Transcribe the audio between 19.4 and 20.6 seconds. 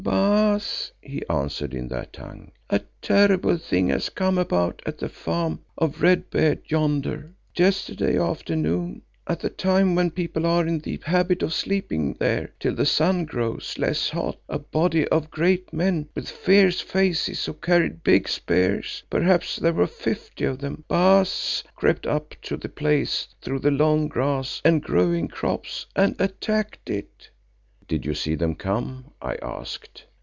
there were fifty of